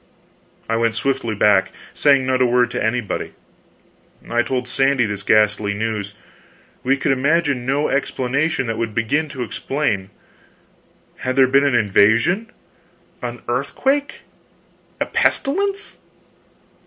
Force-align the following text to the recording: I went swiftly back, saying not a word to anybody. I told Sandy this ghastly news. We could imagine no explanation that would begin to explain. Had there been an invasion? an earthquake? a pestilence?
I 0.67 0.77
went 0.77 0.95
swiftly 0.95 1.35
back, 1.35 1.69
saying 1.93 2.25
not 2.25 2.41
a 2.41 2.45
word 2.47 2.71
to 2.71 2.83
anybody. 2.83 3.33
I 4.27 4.41
told 4.41 4.67
Sandy 4.67 5.05
this 5.05 5.21
ghastly 5.21 5.75
news. 5.75 6.15
We 6.81 6.97
could 6.97 7.11
imagine 7.11 7.67
no 7.67 7.87
explanation 7.87 8.65
that 8.65 8.79
would 8.79 8.95
begin 8.95 9.29
to 9.29 9.43
explain. 9.43 10.09
Had 11.17 11.35
there 11.35 11.45
been 11.47 11.65
an 11.65 11.75
invasion? 11.75 12.51
an 13.21 13.43
earthquake? 13.47 14.21
a 14.99 15.05
pestilence? 15.05 15.97